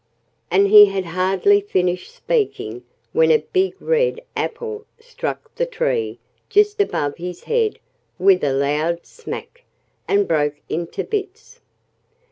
And 0.49 0.67
he 0.69 0.87
had 0.87 1.05
hardly 1.05 1.61
finished 1.61 2.11
speaking 2.11 2.83
when 3.13 3.29
a 3.29 3.37
big 3.53 3.79
red 3.79 4.19
apple 4.35 4.85
struck 4.99 5.53
the 5.53 5.67
tree 5.67 6.17
just 6.49 6.81
above 6.81 7.17
his 7.17 7.43
head 7.43 7.77
with 8.17 8.43
a 8.43 8.51
loud 8.51 9.05
smack 9.05 9.63
and 10.07 10.27
broke 10.27 10.55
into 10.67 11.03
bits. 11.03 11.59